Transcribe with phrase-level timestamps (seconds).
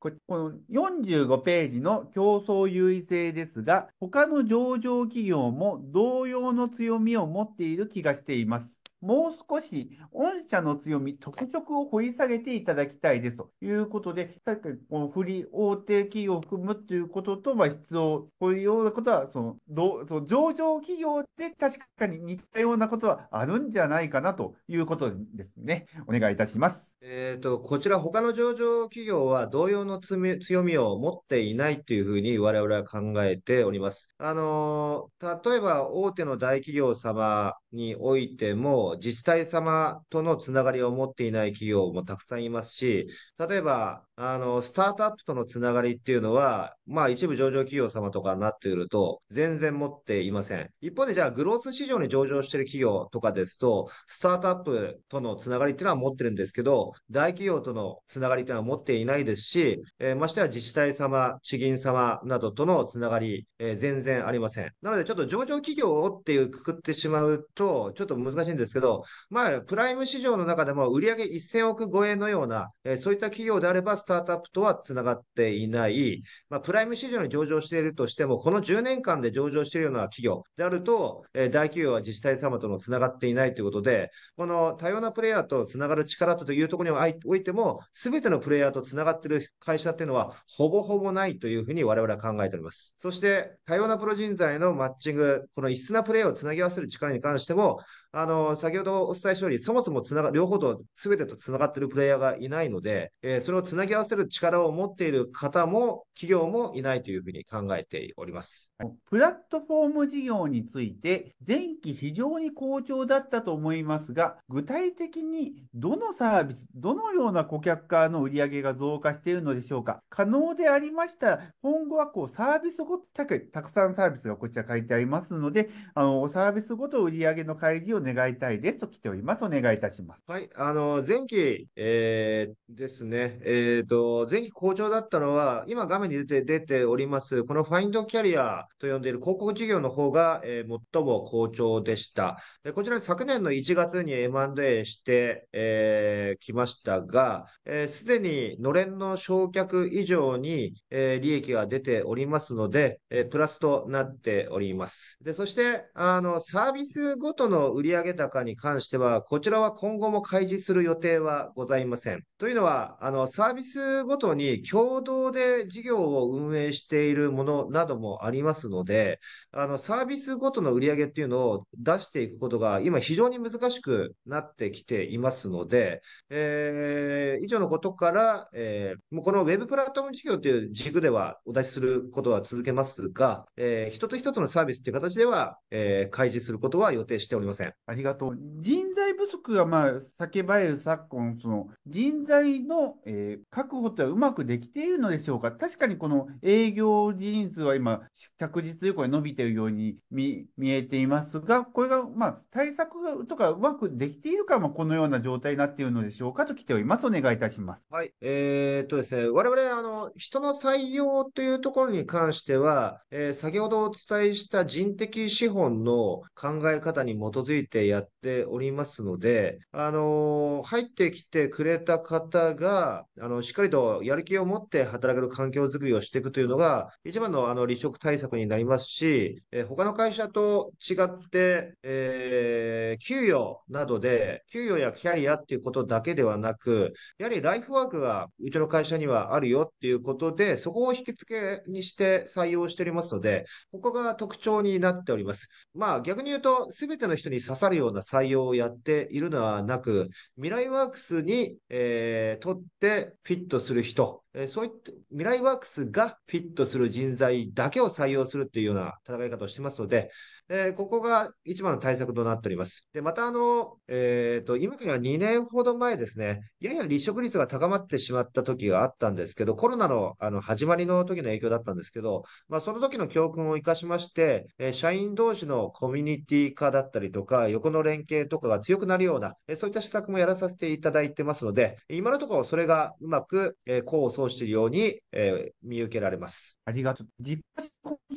[0.00, 8.79] ここの45ページの競争優位性ですが、他の上場企業も同様の強みを持っている気がしています。
[9.00, 25.86] もう少し御社の強み、特色を掘り下げていただきたいですということで、さっきこの振り大手企業を含むということと、まあ、必要、こういうようなことは、その、どその上場企業で確かに似たようなことはあるんじゃないかなということですね。
[26.06, 26.98] お願いいたします。
[27.02, 34.14] えっ、と、こちら他の上場企業は同様の強みを持っていないというふうに我々は考えております。
[34.18, 50.68] あの例えば大手の大企業様においても、自治体様とのつながりを持っていない企業もたくさんいますし、例えば、あの、スタートアップとのつながりっていうのは、まあ一部上場企業様とかになってくると、全然持っていません。
[50.82, 64.70] 一方でじゃあ、グロース市場に上場している企業とかですと、スタートアップとのつながりっていうのは持ってるんですけど、大企業とのつながりっていうのは持っていないですし、えー、ましては自治体様、地銀様などとのつながり、えー、全然ありません。
[64.82, 92.94] なので、ちょっと上場企業をっていうくくってしまうと、ちょっと難しいんですけど、まあ、プライム市場の中でも売上1000億超えのような、えー、そういった企業であれば、スタートアップとはつながっていない、まあ、プライム市場に上場しているとしても、この10年間で上場しているような企業であると、えー、大企業は自治体様とのつながっていないということで、この多様なプレイヤーとつながる力というところにおいても、すべてのプレイヤーとつながっている会社っていうのは、ほぼほぼないというふうに我々は考えております。
[92.98, 97.80] そして、多様なプロ人材のマッチング、この異質なプレイをつなぎ合わせる力に関しても、
[98.12, 108.72] あの、先ほどお伝えしたように、そもそもつなが、両方と全てとつながっているプレイヤーがいないので、えー、それをつなぎ合わせる力を持っている方も、企業もいないというふうに考えております。
[109.08, 120.02] プラットフォーム事業について、前期非常に好調だったと思いますが、具体的にどのサービス、どのような顧客からの売り上げが増加しているのでしょうか。
[120.10, 129.44] 可能でありましたら、今後はこうサービスごと、たくさんサービスがこちら書いてありますので、あのサービスごと売り上げの開示を願いたいですと来ております。
[129.44, 130.22] お願いいたします。
[130.26, 142.38] はい、あの、前期、えー、ですね、えっ、ー、と、前期好調だったのは、今画面に出て、出ております、このファインドキャリアと呼んでいる広告事業の方が、えー、最も好調でした。
[142.62, 155.18] でこちら昨年の1月に M&A して、えー、きましたが、す、えー、で、にのれんの焼却以上に、えー、利益が出ておりますので、えー、プラスとなっております。
[155.22, 162.22] で、そして、あの、サービスごとの売上高に関しては、こちらは今後も開示する予定はございません。
[162.38, 169.20] というのは、あの、サービスごとに共同で事業を運営しているものなどもありますので、
[169.52, 187.74] あの、サービスごとの売上っていうのを出していくことが今非常に難しくなってきていますので、えー、以上のことから、えー、もうこの Web プラットフォーム事業という軸ではお出しすることは続けますが、えー、一つ一つのサービスという形では、えー、開示することは予定しておりません。
[187.90, 188.38] ありがとう。
[188.60, 189.90] 人材不足が、まあ、
[190.24, 195.50] 叫ばれる昨今、その人材の、えー、確保ってはうまくできているのでしょうか？
[195.50, 198.02] 確かにこの営業人数は今、
[198.38, 206.46] 着実にこれ伸びているように見見えていますが、これが、まあ、対策とかうまくできているから、まあ、このような状態になっているのでしょうか？
[206.46, 207.06] と来ております。
[207.06, 207.84] お願いいたします。
[207.90, 208.12] はい。
[208.20, 245.48] えー、っとですね、我々、あの、人の採用というところに関しては、えー、先ほどお伝えした人的資本の考え方に基づいてやっておりますので、あの、入ってきてくれた方が、あの、しっかりとやる気を持って働ける環境づくりをしていくというのが、一番のあの離職対策になりますし、えー、他の会社と違って、えー、給与などで、給与やキャリアっていうことだけではなく、やはりライフワークがうちの会社にはあるよっていうことで、そこを引き付けにして採用しておりますので、ここが特徴になっております。
[245.74, 260.10] まあ逆に言うと、すべての人に刺さるような採用をやっているのはなく、未来ワークスに、えー、とってフィットする人、えー、そういった未来ワークスがフィットする人材だけを採用するっていうような戦い方をしてますので、
[260.52, 262.88] えー、ここが一番の対策となっております。
[262.92, 286.58] で、またあの、えっ、ー、と、今から2年ほど前ですね、やや離職率が高まってしまった時があったんですけど、コロナのあの始まりの時の影響だったんですけど、まあ、その時の教訓を生かしまして、えー、社員同士のコミュニティ化だったりとか、横の連携とかが強くなるような、えそういった施策もやらさせていただいてますので、今のところそれがうまく、え功を奏しているように、え見受けられます。
[286.64, 287.06] ありがとう。
[287.20, 287.44] 実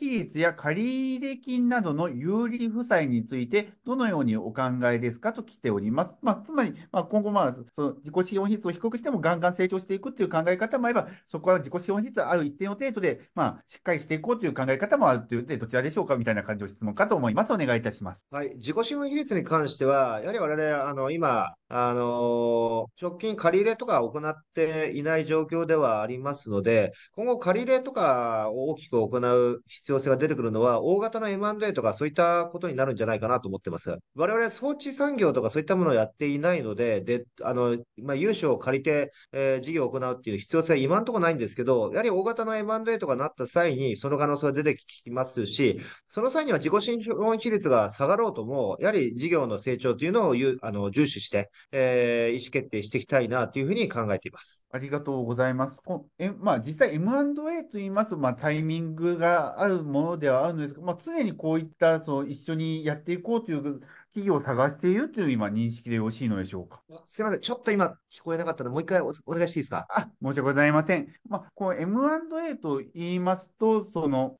[0.04, 6.12] 比率や借入金などの有利負債についてどのようにお考えですかと来ております。
[6.22, 17.52] まあ、つまり、まあ、今後、まあ、その自己資本比率を低くしてもガンガン成長していくという考え方もあれば、そこは自己資本比率ある一定の程度で、まあ、しっかりしていこうという考え方もあるというので、どちらでしょうかみたいな感じの質問かと思います。
[17.52, 18.26] お願いいたします。
[18.32, 18.54] はい。
[18.56, 33.98] 自己資本比率に関しては、やはり我々、あの、今、あの直近借り入れとか行っていない状況ではありますので、今後借り入れとかを大きく行う必要性が出てくるのは、大型の M&A とかそういったことになるんじゃないかなと思ってます。
[34.14, 54.68] 我々装置産業とかそういったものをやっていないので、で、あの、まあ、融資を借りて、えー、事業を行うっていう必要性は今のところないんですけど、やはり大型の M&A とかなった際にその可能性が出てきますし、その際には自己資本比率が下がろうとも、やはり事業の成長というのをあの重視して、えー、意思決定していきたいなというふうに考えています。
[54.72, 55.78] ありがとうございます。
[56.20, 63.82] えまあ、実際 M&A といいますと、まあ、タイミングがあるものではあるんですが、まあ、常にこういったその一緒にやっていこうという
[64.14, 66.82] 企業を探しているという今認識でよろしいのでしょうか？
[67.04, 67.42] すみません。
[67.42, 69.88] ちょっと今聞こえなかったので、もう一回お願いしていいですか？
[69.90, 71.08] あ、申し訳ございません。
[71.28, 74.36] まあ、こう M&A と言いますと、その、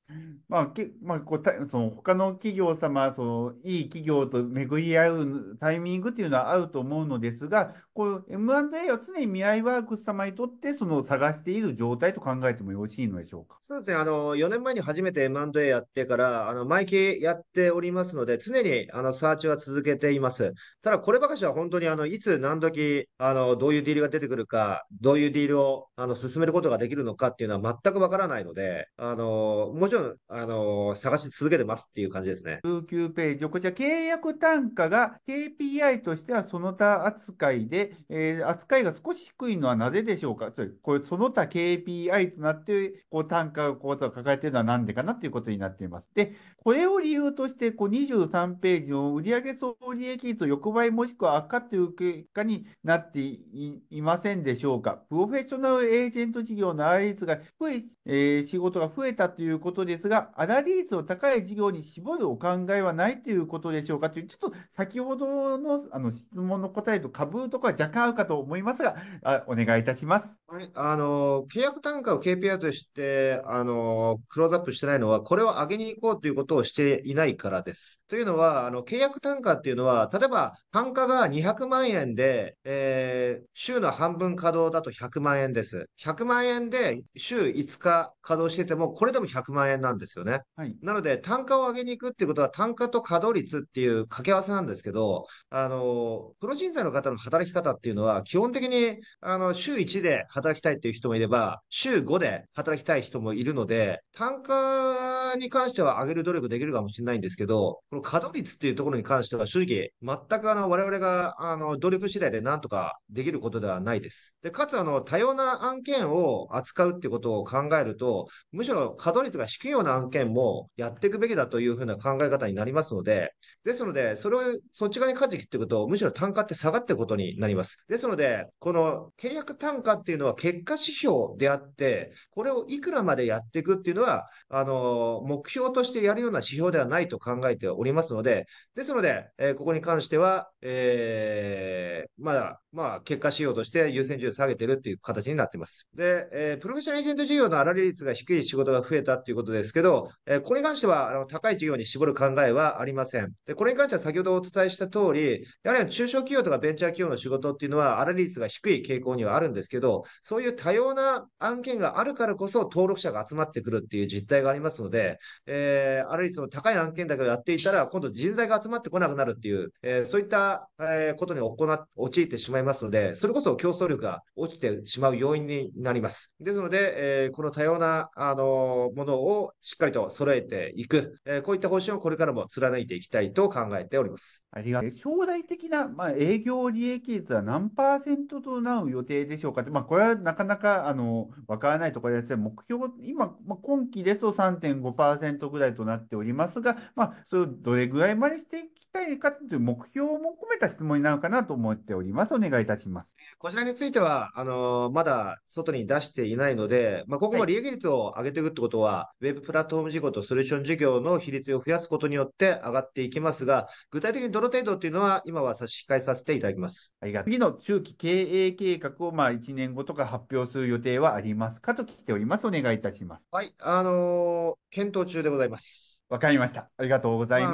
[0.48, 13.56] まあ、けまあ、こうたその他の企業様、そのいい企業と巡り合うタイミングというのはあると思うのですが、こう M&A は常に未来ワークス様にとってその探している状態と考えてもよろしいのでしょうか？
[13.62, 13.96] そうですね。
[13.96, 20.52] あの、4年前に初めて M&A やってから、あの、毎期やっておりますので、常にあの、サーチは続けています。
[20.82, 32.60] ただ、こればかしは本当に、あの、いつ何時、あの、どういうディールが出てくるか、どういうディールを、あの、進めることができるのかっていうのは全くわからないので、あの、もちろん、あの、探し続けてますっていう感じですね。
[32.64, 40.52] 19ページ、こちら、契約単価が KPI としてはその他扱いで、えー、扱いが少し低いのはなぜでしょうか？
[40.82, 46.10] これ、その他 KPI となって、こう、単価をこう抱えているのは何でかなということになっています。
[46.14, 54.92] で、これを理由として、こう、23ページの売上総利益率横ばいもしくは悪化という結果になっていませんでしょうか？
[55.08, 64.10] プロフェッショナルエージェント事業の粗利率が低い、えー、仕事が増えたということですが、粗利率の高い事業に絞るお考えはないということでしょうか？
[64.10, 70.38] という、ちょっと先ほどのあの質問の答えと株とか若干合うかと思いますが、あお願いいたします。
[70.46, 78.00] はい、あの、契約単価を KPI として、あの、クローズアップしてないのは、これを上げに行こうということをしていないからです。
[78.14, 85.88] というのは、あの、契約単価っていうのは、例えば、単価が200万円で、えー、週の半分稼働だと100万円です。
[86.00, 90.42] 100万円で週5日稼働してても、これでも100万円なんですよね。
[90.54, 90.76] はい。
[90.80, 114.36] なので、単価を上げに行くっていうことは、単価と稼働率っていう掛け合わせなんですけど、あの、プロ人材の方の働き方っていうのは、基本的に、あの、週1で働きたいっていう人もいれば、週5で働きたい人もいるので、単価に関しては上げる努力できるかもしれないんですけど、この稼働率っていうところに関しては正直、全くあの、我々が、あの、努力次第でなんとかできることではないです。
[114.42, 123.32] で、かつ、あの、多様な案件を扱うってことを考えると、むしろ稼働率が低いような案件もやっていくべきだというふうな考え方になりますので、
[123.64, 124.40] ですので、それを、
[124.74, 127.82] そっち側に舵切っていくと、むしろ単価って下がっていくことになります。
[127.88, 145.86] ですので、この契約単価っていうのは結果指標であって、これをいくらまでやっていくっていうのは、あの、目標としてやるような指標ではないと考えておりますりますので、ですので、えー、ここに関しては、えー、まあ、まあ、結果仕様として優先順位を下げてるっていう形になってます。
[145.94, 153.32] で、えー、プロフェッショナルエージェント事業の粗利率が低い仕事が増えたっていうことですけど、えー、これに関しては、あの、高い事業に絞る考えはありません。
[153.46, 176.34] で、これに関しては先ほどお伝えした通り、やはり中小企業とかベンチャー企業の仕事っていうのは、粗利率が低い傾向にはあるんですけど、そういう多様な案件があるからこそ登録者が集まってくるっていう実態がありますので、えー、粗利率の高い案件だけをやっていたら、今度人材が集まってこなくなるっていう、えー、そういった、えー、ことに行っ、陥ってしまいますので、それこそ競争力が落ちてしまう要因になります。
[176.40, 184.46] ですので、えー、この多様な、あのものをしっかりと揃えていく、えー、こういった方針をこれからも貫いていきたいと考えております。
[184.50, 184.90] ありがとう。
[184.90, 189.62] 将来的な、まあ、営業利益率は何パーセントとなる予定でしょうか？
[189.70, 192.36] まあ、これはなかなか、あの、わからないところですね。
[192.36, 202.34] 目標、今、まあ、今期ですと3.5%ぐらいとなっておりますが、まあ、それをどれぐらいまでしていきたいかという目標も込めた質問になるかなと思っております。
[202.34, 203.16] お願いいたします。
[203.38, 216.94] こちらについては、あのー、まだ外に出していないので、まあ、今後も利益率を上げていくってことは、はい、ウェブプラットフォーム事業とソリューション事業の比率を増やすことによって上がっていきますが、具体的にどの程度っていうのは、今は差し控えさせていただきます。
[217.00, 217.30] ありがとう。
[217.30, 222.46] 次の中期経営計画を、まあ、1年後とか発表する予定はありますかと聞いております。
[222.46, 223.22] お願いいたします。
[223.30, 225.94] はい、あのー、検討中でございます。
[226.10, 226.68] わかりました。
[226.76, 227.52] ありがとうございます。
[227.52, 227.53] ま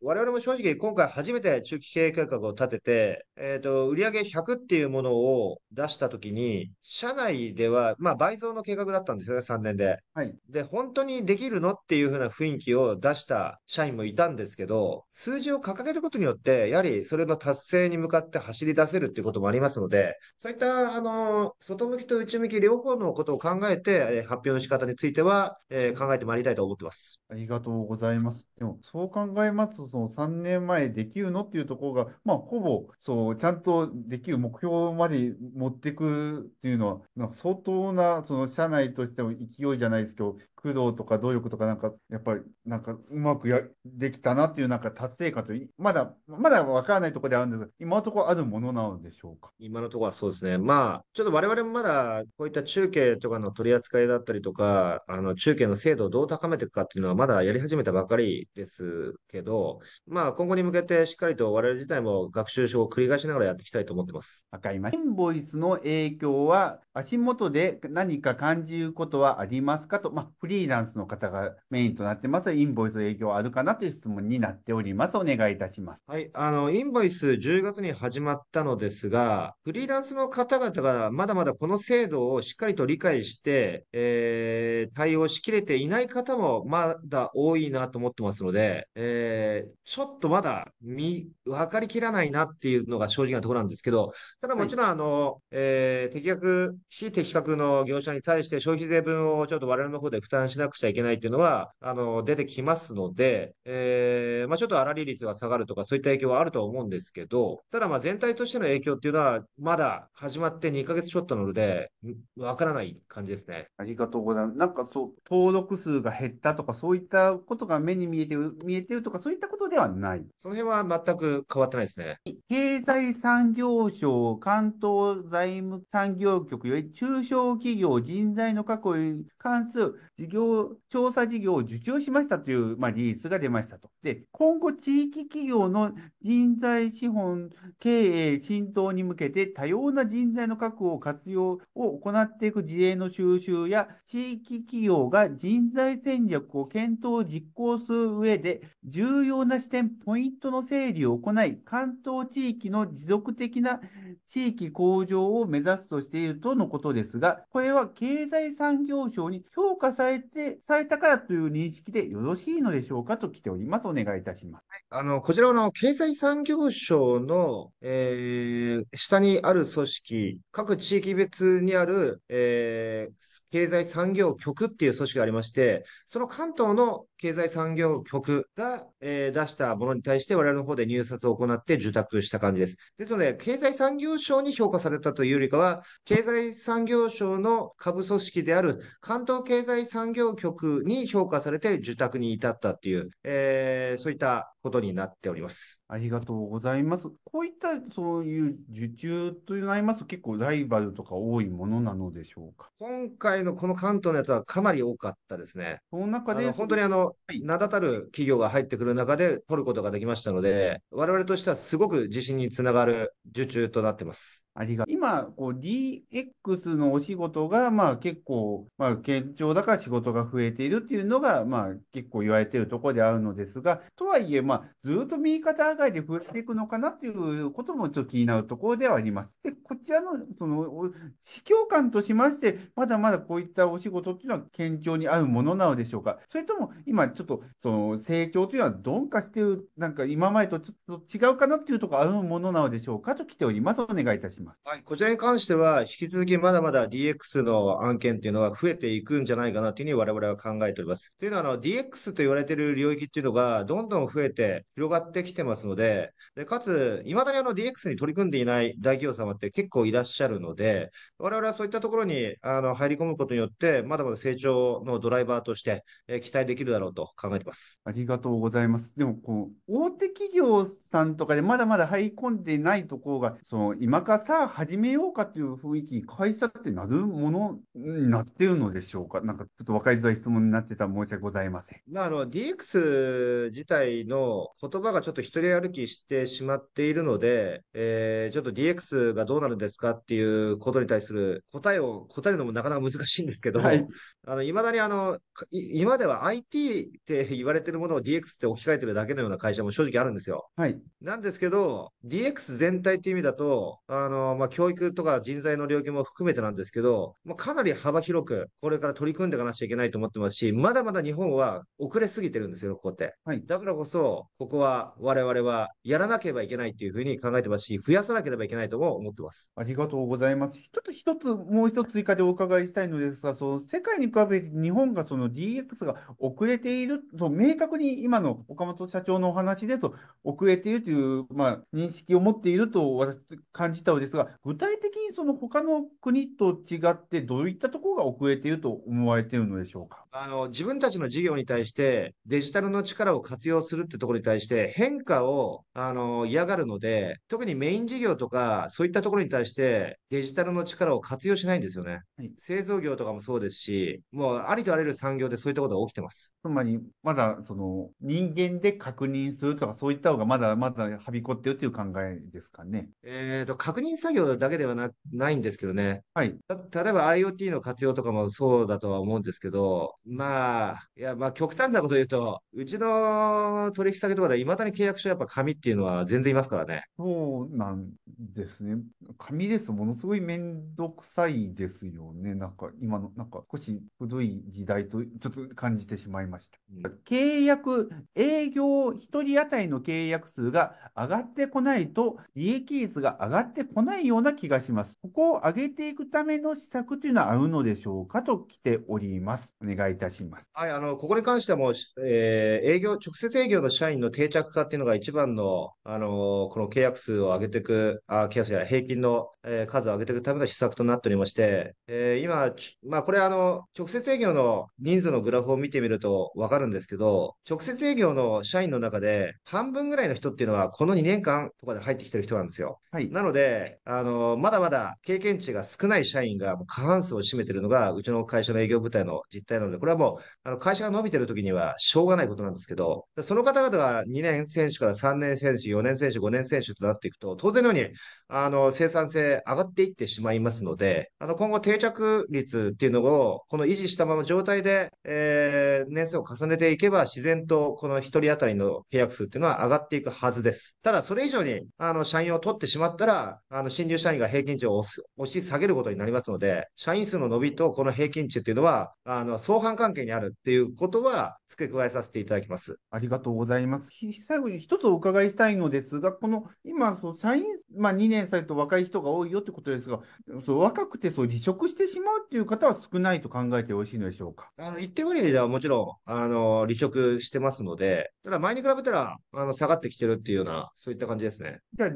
[0.00, 9.98] 我々も正直、今回初めて中期経営計画を立てて、えっと、売上100っていうものを出したときに、社内では、まあ、倍増の計画だったんですよね、3年で。
[10.14, 10.36] はい。
[10.48, 27.22] で、本当にできるのっていう風な雰囲気を出した社員もいたんですけど、数字を掲げることによって、やはりそれの達成に向かって走り出せるっていうこともありますので、そういった、あの、外向きと内向き両方のことを考えて、えー発表の仕方については、えー考えてまいりたいと思ってます。
[27.28, 28.48] ありがとうございます。
[28.56, 49.52] でも、そう考えますと、その3年前できるのっていうところが、まあ、ほぼ、そう、ちゃんとできる目標まで持っていくっていうのは、なんか相当な、その社内としての勢いじゃないですけど、苦労とか努力とかなんか、やっぱり、なんかうまくや、できたなっていうなんか達成感とい、まだ、まだわからないところであるんですが、今のところあるものなのでしょうか？
[49.58, 50.58] 今のところはそうですね。
[50.58, 58.84] まあ、ちょっと我々もまだ、こういった中継とかの取り扱いだったりとか、あの、中継の精度をどう高めていくかっていうのはまだやり始めたばかりです
[59.30, 64.46] けど、まあ、今後に向けてしっかりと我々自体も学習書を繰り返しながらやっていきたいと思ってます。
[64.50, 65.02] わかりました。
[65.02, 72.52] インボイスの影響は足元で何か感じることはありますかと、まあ、フリーランスの方がメインとなってます。
[72.52, 75.16] インボイスの影響はあるかなという質問になっております。
[75.16, 76.02] お願いいたします。
[76.06, 76.30] はい。
[76.34, 111.92] あの、インボイス10月に始まったのですが、フリーランスの方々がまだまだこの制度をしっかりと理解して、えー対応しきれていない方もまだ多いなと思ってますので、えーちょっとまだ見、分かりきらないなっていうのが正直なところなんですけど、ただもちろん、あの、えー適格、非適格の業者に対して消費税分をちょっと我々の方で負担しなくちゃいけないっていうのは、あの、出てきますので、えーまあちょっと粗利率が下がるとかそういった影響はあると思うんですけど、ただまあ全体としての影響っていうのは、まだ始まって2ヶ月ちょっとなので、
[112.36, 113.68] んわからない感じですね。
[113.76, 114.58] ありがとうございます。
[114.58, 120.24] なんかそう、登録数が減ったとか、そういったことが目に見えてる、見えてるとか、そういったことではない。
[120.36, 122.20] その辺は全く変わってないですね。
[122.48, 133.90] 経済産業省関東財務産業局より中小企業人材の確保に関する事業、調査事業を受注しましたという、まあ、リリースが出ましたと。
[134.02, 153.80] で、今後地域企業の人材資本経営浸透に向けて多様な人材の確保活用を行っていく事例の収集や地域企業が人材戦略を検討実行する上で重要な視点、ポイントの整理を行い、関東地域の持続的な
[154.28, 163.86] 地域向上を目指すとしているとのことですが、これは経済産業省に評価されて、されたからという認識でよろしいのでしょうかと来ております。
[163.86, 164.64] お願いいたします。
[164.90, 173.14] あの、こちらはの経済産業省の、えー下にある組織、各地域別にある、えー
[173.50, 182.76] 経済産業局っていう組織がありまして、その関東の経済産業局が、えー出したものに対して我々の方で入札を行って受託した感じです。
[182.96, 195.80] ですので、経済産業省に評価されたというよりかは、経済産業省の下部組織である関東経済産業局に評価されて受託に至ったっていう、えーそういったことになっております。
[195.88, 197.04] ありがとうございます。
[197.24, 202.70] こういったそういう受注となりますと結構ライバルとか多いものなのでしょうか？
[202.78, 205.80] 今回のこの関東のやつはかなり多かったですね。
[205.90, 214.45] その中で、本当にあの、はい名だたる企業が入ってくる中で取ることができましたので、我々としてはすごく自信につながる受注となってます。
[214.58, 229.30] ありが今、こう DX のお仕事が、まあ結構、まあ堅調だから仕事が増えているっていうのが、まあ結構言われているところであるのですが、とはいえ、まあずっと右肩上がりで増えていくのかなということもちょっと気になるところではあります。
[229.42, 236.18] で、こちらの、その、市況感としまして、まだまだこういったお仕事っていうのは堅調に合うものなのでしょうか。
[236.30, 243.82] それとも、今ちょっと、その成長というのは鈍化している、なんか今までとちょっと違うかなっていうところあるものなのでしょうかと来ております。
[243.82, 244.45] お願いいたします。
[244.46, 251.14] はい、こちらに関しては、引き続きまだまだ DX の案件っていうのは増えていくんじゃないかなというふうに我々は考えております。
[251.18, 267.80] というのは、あの、DX と言われている領域っていうのが、どんどん増えて広がってきてますので、で、かつ、未だにあの DX に取り組んでいない大企業様って結構いらっしゃるので、我々はそういったところに、あの、入り込むことによって、まだまだ成長のドライバーとして、えー期待できるだろうと考えてます。
[267.84, 268.92] ありがとうございます。
[268.96, 279.20] でも、こう、大手企業さんとかでまだまだ入り込んでないところが、その、今かサあ始めようかという雰囲気、会社ってなるものになってるのでしょうか？
[279.20, 281.80] なんかちょっと分かりづらい質問になってたら申し訳ございません。
[281.90, 293.86] まあ、あの、DX 自体の言葉がちょっと一人歩きしてしまっているので、えー、ちょっと DX がどうなるんですかっていうことに対する答えを答えるのもなかなか難しいんですけど、はい、
[294.26, 295.18] あの、未だにあの、
[295.50, 300.48] 今では IT って言われてるものを DX って置き換えてるだけのような会社も正直あるんですよ。
[300.56, 300.78] はい。
[301.00, 313.14] なんですけど、DX 全体っていう意味だと、あの、まあ、教育とか人材の領域も含めてなんですけど、まあ、かなり幅広く、これから取り組んでいかなきゃいけないと思ってますし、まだまだ日本は遅れすぎてるんですよ、ここって。
[313.24, 319.52] はい、だからこそ、ここは我々はやらなければいけないっていうふうに考えてますし、増やさなければいけないとも思ってます。
[319.56, 320.58] ありがとうございます。
[320.58, 333.18] ちょっと一つ、もう一つ追加でお伺いしたいのですが、その世界に比べて日本がその DX が遅れていると、明確に今の岡本社長のお話ですと、遅れているという、まあ、認識を持っていると私
[333.52, 340.04] 感じたのですが、具体的にその他の国と違って、どういったところが遅れていると思われているのでしょうか？
[340.10, 352.00] あの自分たちの事業に対してデジタルの力を活用するってところに対して変化をあの嫌がるので、特にメイン事業とかそういったところに対してデジタルの力を活用しないんですよね。
[352.16, 356.34] はい、製造業とかもそうですし、もうありとあらゆる産業でそういったことが起きてます。
[356.42, 362.88] つまり、まだその人間で確認するとかそういった方がまだまだはびこってるという考えですかね？
[363.04, 366.02] えっと、確認作業だけではなないんですけどね。
[366.14, 366.28] はい。
[366.28, 376.84] 例えば IoT の活用とかもそうだとは思うんですけど、まあ、いや、まあ、極端なこと言うと、うちの取引先とかで、いまだに契約書やっぱ紙っていうのは全然いますからね。
[376.98, 377.88] そうなん
[378.18, 378.82] ですね。
[379.18, 382.34] 紙ですものすごいめんどくさいですよね。
[382.34, 386.58] なんか、今の、なんか、少し古い時代とちょっと感じてしまいました。
[386.74, 394.94] うん、契約、営業1人当たりの契約数が上がってこないと、利益率が上がってこないような気がします。
[395.02, 399.52] ここを上げていくための施策というのはあるのでしょうかと来ております。
[399.62, 400.48] お願いいたします。
[400.52, 401.74] はい、あの、ここに関してはもう、
[402.04, 412.52] えー、営業、直接営業の社員の定着化っていうのが一番の、あの、この契約数を上げていく、あ、契約数や平均の、えー、数を上げていくための施策となっておりまして、えー、今、
[412.88, 422.80] まあ、これあの、直接営業の人数のグラフを見てみるとわかるんですけど、直接営業の社員の中で半分ぐらいの人っていうのは、この2年間とかで入ってきてる人なんですよ。
[422.90, 423.10] はい。
[423.10, 437.94] なので、あの、まだまだ経験値が少ない社員が過半数を占めてるのが、うちの会社の営業部隊の実態なので、これはもう、あの会社が伸びてる時にはしょうがないことなんですけど、その方々が2年選手から3年選手、4年選手、5年選手となっていくと、当然のように、
[438.28, 450.78] あの、生産性上がっていってしまいますので、あの、今後定着率っていうのを、この維持したまま状態で、えー、年数を重ねていけば、自然とこの1人当たりの契約数っていうのは上がっていくはずです。
[450.82, 462.78] ただ、それ以上に、あの、社員を取ってしまったら、あの、新入社員が平均値を押し下げることになりますので、社員数の伸びとこの平均値っていうのは、あの、相反関係にあるっていうことは付け加えさせていただきます。
[462.90, 463.88] ありがとうございます。
[464.26, 467.44] 最後に一つお伺いしたいのですが、この今、その社員、
[467.76, 470.00] まあ、2年されと若い人が多いよってことですが、
[470.44, 474.50] そう若くてそう離職してしまうっていう方は少ないと考えてよろしいのでしょうか？
[474.58, 481.60] あの一定割合ではもちろんあの離職してますので、ただ前に比べたらあの下がってきてるっていうような、そういった感じですね。
[481.74, 481.90] じゃあ、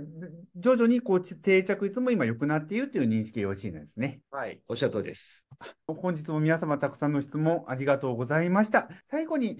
[0.57, 4.21] 徐々にこう定着率も今良くなっているという認識でよろしいんですね。
[4.31, 5.47] はい、おっしゃる通りです。
[5.87, 8.89] 本日も皆様たくさんの質問ありがとうございました。
[9.11, 9.59] 最後に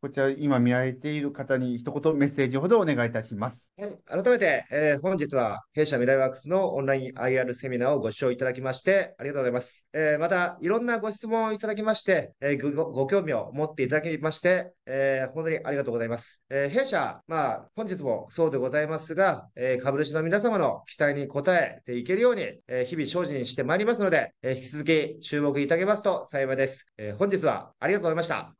[0.00, 3.72] こ、ちら今見られている方に一言メッセージほどお願いいたします。
[3.76, 9.88] はい、改めて、えー、本日は弊社未来ワークスのオンライン IR セミナーをご視聴いただきましてありがとうございます。
[9.92, 16.42] えー、また、いろんなご質問をいただきまして、えー、ごご興味を持っていただきまして、え本当にありがとうございます。
[16.50, 26.92] え弊社、まあ、本日もそうでございますが、え株主の皆様の期待に応えていけるように、え日々精進してまいりますので、え引き続き注目いただけますと幸いです。
[26.96, 28.52] え本日はありがとうございました。